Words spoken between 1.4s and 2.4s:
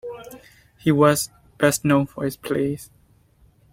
best known for his